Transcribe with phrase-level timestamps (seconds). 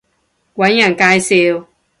[0.55, 1.67] 搵人介紹